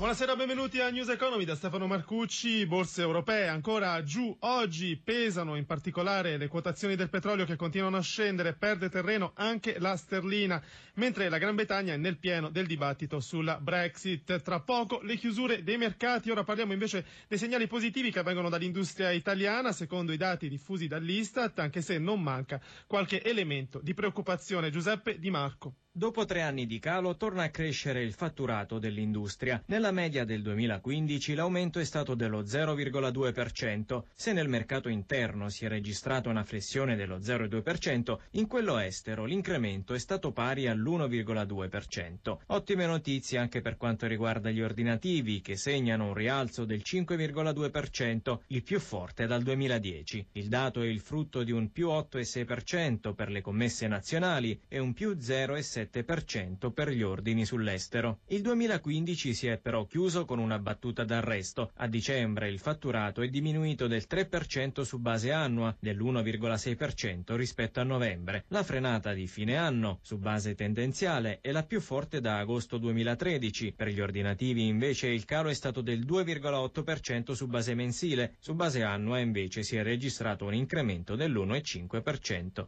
Buonasera, 0.00 0.34
benvenuti 0.34 0.80
a 0.80 0.88
News 0.88 1.10
Economy 1.10 1.44
da 1.44 1.54
Stefano 1.54 1.86
Marcucci. 1.86 2.64
Borse 2.64 3.02
europee 3.02 3.48
ancora 3.48 4.02
giù 4.02 4.34
oggi, 4.40 4.96
pesano 4.96 5.56
in 5.56 5.66
particolare 5.66 6.38
le 6.38 6.48
quotazioni 6.48 6.96
del 6.96 7.10
petrolio 7.10 7.44
che 7.44 7.54
continuano 7.56 7.98
a 7.98 8.00
scendere, 8.00 8.54
perde 8.54 8.88
terreno 8.88 9.32
anche 9.34 9.78
la 9.78 9.98
sterlina, 9.98 10.58
mentre 10.94 11.28
la 11.28 11.36
Gran 11.36 11.54
Bretagna 11.54 11.92
è 11.92 11.98
nel 11.98 12.16
pieno 12.16 12.48
del 12.48 12.64
dibattito 12.66 13.20
sulla 13.20 13.60
Brexit. 13.60 14.40
Tra 14.40 14.60
poco 14.60 15.02
le 15.02 15.16
chiusure 15.16 15.62
dei 15.62 15.76
mercati, 15.76 16.30
ora 16.30 16.44
parliamo 16.44 16.72
invece 16.72 17.04
dei 17.28 17.36
segnali 17.36 17.66
positivi 17.66 18.10
che 18.10 18.22
vengono 18.22 18.48
dall'industria 18.48 19.10
italiana, 19.10 19.70
secondo 19.70 20.12
i 20.12 20.16
dati 20.16 20.48
diffusi 20.48 20.86
dall'Istat, 20.86 21.58
anche 21.58 21.82
se 21.82 21.98
non 21.98 22.22
manca 22.22 22.58
qualche 22.86 23.22
elemento 23.22 23.80
di 23.82 23.92
preoccupazione. 23.92 24.70
Giuseppe 24.70 25.18
Di 25.18 25.28
Marco. 25.28 25.74
Dopo 25.92 26.24
tre 26.24 26.42
anni 26.42 26.66
di 26.66 26.78
calo 26.78 27.16
torna 27.16 27.42
a 27.42 27.50
crescere 27.50 28.00
il 28.04 28.12
fatturato 28.12 28.78
dell'industria. 28.78 29.60
Nella 29.66 29.90
media 29.90 30.24
del 30.24 30.40
2015 30.40 31.34
l'aumento 31.34 31.80
è 31.80 31.84
stato 31.84 32.14
dello 32.14 32.44
0,2%. 32.44 34.04
Se 34.14 34.32
nel 34.32 34.48
mercato 34.48 34.88
interno 34.88 35.48
si 35.48 35.64
è 35.64 35.68
registrata 35.68 36.28
una 36.28 36.44
flessione 36.44 36.94
dello 36.94 37.18
0,2%, 37.18 38.18
in 38.34 38.46
quello 38.46 38.78
estero 38.78 39.24
l'incremento 39.24 39.92
è 39.92 39.98
stato 39.98 40.30
pari 40.30 40.68
all'1,2%. 40.68 42.36
Ottime 42.46 42.86
notizie 42.86 43.38
anche 43.38 43.60
per 43.60 43.76
quanto 43.76 44.06
riguarda 44.06 44.50
gli 44.50 44.62
ordinativi, 44.62 45.40
che 45.40 45.56
segnano 45.56 46.06
un 46.06 46.14
rialzo 46.14 46.64
del 46.64 46.82
5,2%, 46.84 48.38
il 48.46 48.62
più 48.62 48.78
forte 48.78 49.26
dal 49.26 49.42
2010. 49.42 50.28
Il 50.34 50.46
dato 50.46 50.82
è 50.82 50.86
il 50.86 51.00
frutto 51.00 51.42
di 51.42 51.50
un 51.50 51.72
più 51.72 51.88
8,6% 51.88 53.12
per 53.12 53.28
le 53.28 53.40
commesse 53.40 53.88
nazionali 53.88 54.56
e 54.68 54.78
un 54.78 54.92
più 54.92 55.16
0,7% 55.16 55.79
7% 55.82 56.72
per 56.72 56.90
gli 56.90 57.02
ordini 57.02 57.44
sull'estero. 57.44 58.20
Il 58.28 58.42
2015 58.42 59.34
si 59.34 59.46
è 59.46 59.58
però 59.58 59.84
chiuso 59.84 60.24
con 60.24 60.38
una 60.38 60.58
battuta 60.58 61.04
d'arresto. 61.04 61.72
A 61.76 61.86
dicembre 61.86 62.48
il 62.48 62.58
fatturato 62.58 63.22
è 63.22 63.28
diminuito 63.28 63.86
del 63.86 64.06
3% 64.08 64.82
su 64.82 64.98
base 64.98 65.32
annua, 65.32 65.74
dell'1,6% 65.78 67.36
rispetto 67.36 67.80
a 67.80 67.84
novembre. 67.84 68.44
La 68.48 68.62
frenata 68.62 69.12
di 69.12 69.26
fine 69.26 69.56
anno, 69.56 69.98
su 70.02 70.18
base 70.18 70.54
tendenziale, 70.54 71.38
è 71.40 71.52
la 71.52 71.62
più 71.62 71.80
forte 71.80 72.20
da 72.20 72.38
agosto 72.38 72.78
2013. 72.78 73.72
Per 73.76 73.88
gli 73.88 74.00
ordinativi 74.00 74.66
invece 74.66 75.08
il 75.08 75.24
calo 75.24 75.48
è 75.48 75.54
stato 75.54 75.80
del 75.80 76.04
2,8% 76.04 77.32
su 77.32 77.46
base 77.46 77.74
mensile, 77.74 78.36
su 78.40 78.54
base 78.54 78.82
annua 78.82 79.18
invece 79.18 79.62
si 79.62 79.76
è 79.76 79.82
registrato 79.82 80.44
un 80.44 80.54
incremento 80.54 81.16
dell'1,5%. 81.16 82.66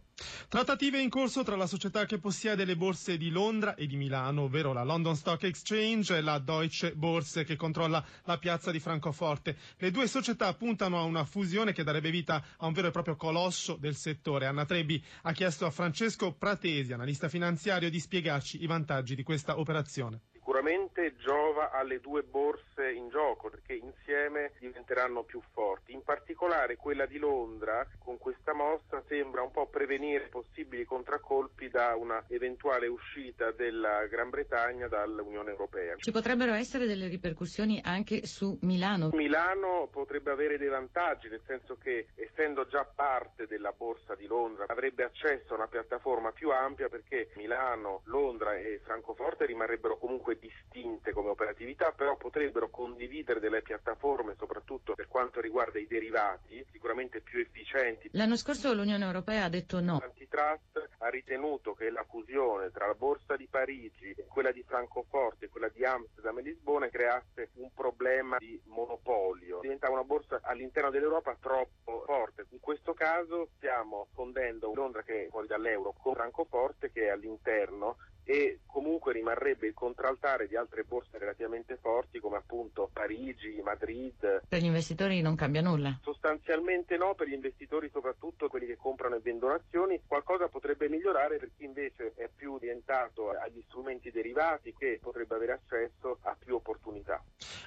Trattative 0.48 1.00
in 1.00 1.08
corso 1.08 1.42
tra 1.42 1.56
la 1.56 1.66
società 1.66 2.06
che 2.06 2.18
possiede 2.18 2.64
le 2.64 2.76
borse 2.76 3.01
borse 3.02 3.16
di 3.16 3.30
Londra 3.30 3.74
e 3.74 3.88
di 3.88 3.96
Milano, 3.96 4.42
ovvero 4.42 4.72
la 4.72 4.84
London 4.84 5.16
Stock 5.16 5.42
Exchange 5.42 6.16
e 6.16 6.20
la 6.20 6.38
Deutsche 6.38 6.94
Börse 6.94 7.42
che 7.42 7.56
controlla 7.56 8.04
la 8.26 8.38
piazza 8.38 8.70
di 8.70 8.78
Francoforte. 8.78 9.56
Le 9.78 9.90
due 9.90 10.06
società 10.06 10.54
puntano 10.54 11.00
a 11.00 11.02
una 11.02 11.24
fusione 11.24 11.72
che 11.72 11.82
darebbe 11.82 12.10
vita 12.12 12.40
a 12.58 12.66
un 12.66 12.72
vero 12.72 12.86
e 12.88 12.90
proprio 12.92 13.16
colosso 13.16 13.74
del 13.74 13.96
settore. 13.96 14.46
Anna 14.46 14.64
Trebbi 14.64 15.02
ha 15.22 15.32
chiesto 15.32 15.66
a 15.66 15.70
Francesco 15.72 16.32
Pratesi, 16.32 16.92
analista 16.92 17.28
finanziario, 17.28 17.90
di 17.90 17.98
spiegarci 17.98 18.62
i 18.62 18.66
vantaggi 18.66 19.16
di 19.16 19.24
questa 19.24 19.58
operazione 19.58 20.20
sicuramente 20.62 21.16
giova 21.16 21.72
alle 21.72 21.98
due 21.98 22.22
borse 22.22 22.88
in 22.92 23.08
gioco 23.08 23.50
perché 23.50 23.74
insieme 23.74 24.52
diventeranno 24.60 25.24
più 25.24 25.40
forti. 25.52 25.92
In 25.92 26.04
particolare 26.04 26.76
quella 26.76 27.04
di 27.04 27.18
Londra 27.18 27.84
con 27.98 28.16
questa 28.18 28.54
mossa 28.54 29.02
sembra 29.08 29.42
un 29.42 29.50
po' 29.50 29.66
prevenire 29.66 30.28
possibili 30.28 30.84
contraccolpi 30.84 31.68
da 31.68 31.96
una 31.96 32.24
eventuale 32.28 32.86
uscita 32.86 33.50
della 33.50 34.06
Gran 34.06 34.30
Bretagna 34.30 34.86
dall'Unione 34.86 35.50
Europea. 35.50 35.96
Ci 35.96 36.12
potrebbero 36.12 36.52
essere 36.52 36.86
delle 36.86 37.08
ripercussioni 37.08 37.80
anche 37.82 38.24
su 38.26 38.56
Milano? 38.62 39.10
Milano 39.12 39.88
potrebbe 39.90 40.30
avere 40.30 40.58
dei 40.58 40.68
vantaggi, 40.68 41.28
nel 41.28 41.42
senso 41.44 41.76
che 41.76 42.06
essendo 42.14 42.68
già 42.68 42.84
parte 42.84 43.48
della 43.48 43.72
borsa 43.72 44.14
di 44.14 44.26
Londra 44.26 44.66
avrebbe 44.68 45.02
accesso 45.02 45.54
a 45.54 45.56
una 45.56 45.66
piattaforma 45.66 46.30
più 46.30 46.50
ampia 46.50 46.88
perché 46.88 47.32
Milano, 47.34 48.02
Londra 48.04 48.54
e 48.54 48.80
Francoforte 48.84 49.46
rimarrebbero 49.46 49.98
comunque 49.98 50.10
comunque 50.12 50.36
distinte 50.72 51.12
come 51.12 51.28
operatività, 51.30 51.92
però 51.92 52.16
potrebbero 52.16 52.70
condividere 52.70 53.40
delle 53.40 53.62
piattaforme, 53.62 54.34
soprattutto 54.38 54.94
per 54.94 55.06
quanto 55.08 55.40
riguarda 55.40 55.78
i 55.78 55.86
derivati, 55.86 56.64
sicuramente 56.72 57.20
più 57.20 57.38
efficienti. 57.40 58.08
L'anno 58.12 58.36
scorso 58.36 58.72
l'Unione 58.72 59.04
Europea 59.04 59.44
ha 59.44 59.48
detto 59.48 59.80
no. 59.80 59.98
L'antitrust 60.00 60.88
ha 61.02 61.08
ritenuto 61.08 61.74
che 61.74 61.90
la 61.90 62.04
fusione 62.08 62.70
tra 62.70 62.86
la 62.86 62.94
borsa 62.94 63.36
di 63.36 63.48
Parigi, 63.48 64.14
quella 64.28 64.52
di 64.52 64.62
Francoforte 64.62 65.46
e 65.46 65.48
quella 65.48 65.68
di 65.68 65.84
Amsterdam 65.84 66.38
e 66.38 66.42
Lisbona 66.42 66.88
creasse 66.88 67.50
un 67.54 67.72
problema 67.74 68.36
di 68.38 68.60
monopolio. 68.66 69.60
Diventava 69.60 69.94
una 69.94 70.04
borsa 70.04 70.40
all'interno 70.42 70.90
dell'Europa 70.90 71.36
troppo 71.40 72.04
forte. 72.06 72.46
In 72.50 72.60
questo 72.60 72.94
caso 72.94 73.48
stiamo 73.56 74.08
fondendo 74.14 74.72
Londra 74.74 75.02
che 75.02 75.26
è 75.26 75.28
fuori 75.28 75.48
dall'euro 75.48 75.92
con 76.00 76.14
Francoforte 76.14 76.92
che 76.92 77.06
è 77.06 77.10
all'interno 77.10 77.96
e 78.24 78.60
comunque 78.66 79.12
rimarrebbe 79.12 79.66
il 79.66 79.74
contraltare 79.74 80.46
di 80.46 80.56
altre 80.56 80.84
borse 80.84 81.18
relativamente 81.18 81.76
forti 81.76 82.20
come 82.20 82.36
appunto 82.36 82.88
Parigi, 82.92 83.60
Madrid. 83.62 84.42
Per 84.48 84.60
gli 84.60 84.66
investitori 84.66 85.20
non 85.20 85.34
cambia 85.34 85.60
nulla? 85.60 85.98
Sostanzialmente 86.02 86.96
no, 86.96 87.14
per 87.14 87.28
gli 87.28 87.32
investitori 87.32 87.90
soprattutto 87.90 88.48
quelli 88.48 88.66
che 88.66 88.76
comprano 88.76 89.16
e 89.16 89.20
vendono 89.20 89.54
azioni, 89.54 90.00
qualcosa 90.06 90.48
potrebbe 90.48 90.88
migliorare 90.92 91.38
per 91.38 91.50
chi 91.56 91.64
invece 91.64 92.12
è 92.16 92.28
più 92.28 92.52
orientato 92.52 93.30
agli 93.30 93.62
strumenti 93.66 94.10
derivati 94.10 94.74
che 94.74 94.98
potrebbe 95.00 95.34
avere 95.34 95.52
accesso 95.52 96.18
a 96.22 96.36
più 96.38 96.56
opportunità. 96.56 97.22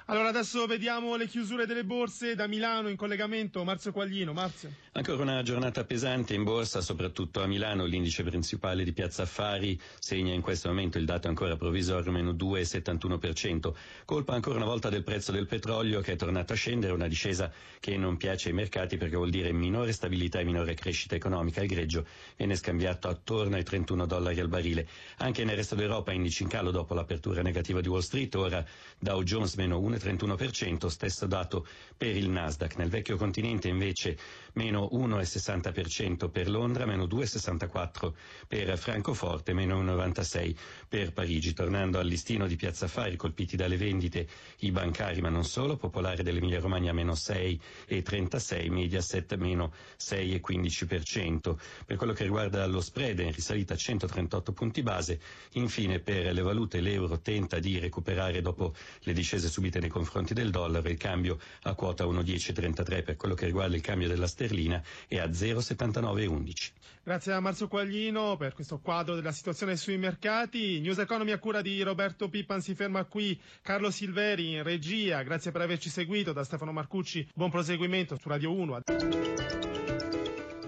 Allora 0.06 0.28
adesso 0.28 0.66
vediamo 0.66 1.16
le 1.16 1.26
chiusure 1.26 1.66
delle 1.66 1.84
borse 1.84 2.34
da 2.34 2.46
Milano 2.46 2.88
in 2.88 2.96
collegamento. 2.96 3.64
Marzio 3.64 3.92
Quaglino, 3.92 4.32
Marzio. 4.32 4.70
Ancora 4.92 5.22
una 5.22 5.42
giornata 5.42 5.84
pesante 5.84 6.34
in 6.34 6.44
borsa, 6.44 6.80
soprattutto 6.80 7.42
a 7.42 7.46
Milano, 7.46 7.84
l'indice 7.84 8.22
principale 8.22 8.84
di 8.84 8.92
Piazza 8.92 9.22
Affari 9.22 9.78
segna 9.98 10.32
in 10.32 10.40
questo 10.40 10.68
momento 10.68 10.98
il 10.98 11.04
dato 11.04 11.28
ancora 11.28 11.56
provvisorio 11.56 12.12
meno 12.12 12.32
2,71%, 12.32 13.74
colpa 14.04 14.34
ancora 14.34 14.56
una 14.56 14.64
volta 14.64 14.88
del 14.88 15.02
prezzo 15.02 15.32
del 15.32 15.46
petrolio 15.46 16.00
che 16.00 16.12
è 16.12 16.16
tornato 16.16 16.52
a 16.52 16.56
scendere, 16.56 16.92
una 16.92 17.08
discesa 17.08 17.52
che 17.80 17.96
non 17.96 18.16
piace 18.16 18.48
ai 18.48 18.54
mercati 18.54 18.96
perché 18.96 19.16
vuol 19.16 19.30
dire 19.30 19.52
minore 19.52 19.92
stabilità 19.92 20.38
e 20.38 20.44
minore 20.44 20.74
crescita 20.74 21.14
economica. 21.14 21.62
Il 21.62 21.68
greggio 21.68 22.06
viene 22.36 22.56
scambiato 22.56 23.08
attorno 23.08 23.56
ai 23.56 23.64
31 23.64 24.06
dollari 24.06 24.40
al 24.40 24.48
barile. 24.48 24.88
Anche 25.18 25.44
nel 25.44 25.56
resto 25.56 25.74
d'Europa 25.74 26.12
indici 26.12 26.42
in 26.42 26.48
calo 26.48 26.70
dopo 26.70 26.94
l'apertura 26.94 27.42
negativa 27.42 27.80
di 27.80 27.88
Wall 27.88 28.00
Street, 28.00 28.34
ora 28.34 28.64
Dow 28.98 29.22
Jones 29.22 29.54
meno 29.66 29.80
1,31%, 29.80 30.86
stesso 30.86 31.26
dato 31.26 31.66
per 31.96 32.16
il 32.16 32.28
Nasdaq. 32.28 32.76
Nel 32.76 32.88
vecchio 32.88 33.16
continente 33.16 33.68
invece 33.68 34.16
meno 34.52 34.88
1,60% 34.92 36.30
per 36.30 36.48
Londra, 36.48 36.86
meno 36.86 37.06
2,64% 37.06 38.12
per 38.46 38.78
Francoforte, 38.78 39.52
meno 39.52 39.82
1,96% 39.82 40.20
6 40.20 40.58
per 40.88 41.12
Parigi. 41.12 41.52
Tornando 41.52 41.98
al 41.98 42.06
listino 42.06 42.46
di 42.46 42.56
Piazza 42.56 42.84
Affari, 42.84 43.16
colpiti 43.16 43.56
dalle 43.56 43.76
vendite 43.76 44.28
i 44.60 44.70
bancari, 44.70 45.20
ma 45.20 45.28
non 45.28 45.44
solo, 45.44 45.76
Popolare 45.76 46.22
dell'Emilia 46.22 46.60
Romagna 46.60 46.92
meno 46.92 47.12
6,36, 47.12 48.70
Mediaset 48.70 49.34
meno 49.36 49.72
6,15%. 49.98 51.56
Per 51.84 51.96
quello 51.96 52.12
che 52.12 52.22
riguarda 52.22 52.66
lo 52.66 52.80
spread, 52.80 53.20
è 53.20 53.24
in 53.24 53.32
risalita 53.32 53.74
a 53.74 53.76
138 53.76 54.52
punti 54.52 54.82
base. 54.82 55.20
Infine, 55.52 55.98
per 55.98 56.32
le 56.32 56.42
valute, 56.42 56.80
l'euro 56.80 57.18
tenta 57.20 57.58
di 57.58 57.78
recuperare 57.78 58.40
dopo 58.40 58.74
le 59.00 59.12
discese 59.12 59.48
subite 59.56 59.80
nei 59.80 59.88
confronti 59.88 60.34
del 60.34 60.50
dollaro, 60.50 60.88
il 60.88 60.98
cambio 60.98 61.38
a 61.62 61.74
quota 61.74 62.04
1,1033 62.04 63.04
per 63.04 63.16
quello 63.16 63.34
che 63.34 63.46
riguarda 63.46 63.76
il 63.76 63.82
cambio 63.82 64.08
della 64.08 64.26
sterlina 64.26 64.82
è 65.08 65.18
a 65.18 65.26
0,7911. 65.26 66.72
Grazie 67.02 67.32
a 67.34 67.40
Marzio 67.40 67.68
Quaglino 67.68 68.36
per 68.36 68.52
questo 68.52 68.80
quadro 68.80 69.14
della 69.14 69.30
situazione 69.30 69.76
sui 69.76 69.96
mercati 69.96 70.14
mercati. 70.16 70.80
News 70.80 70.98
Economy 70.98 71.32
a 71.32 71.38
cura 71.38 71.62
di 71.62 71.82
Roberto 71.82 72.28
Pippan 72.28 72.60
si 72.60 72.74
ferma 72.74 73.04
qui. 73.04 73.38
Carlo 73.62 73.90
Silveri 73.90 74.52
in 74.52 74.62
regia. 74.62 75.22
Grazie 75.22 75.52
per 75.52 75.60
averci 75.60 75.90
seguito. 75.90 76.32
Da 76.32 76.44
Stefano 76.44 76.72
Marcucci, 76.72 77.28
buon 77.34 77.50
proseguimento 77.50 78.16
su 78.18 78.28
Radio 78.28 78.52
1. 78.52 78.80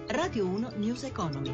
Radio 0.07 0.45
1 0.45 0.71
News 0.75 1.03
Economy. 1.03 1.53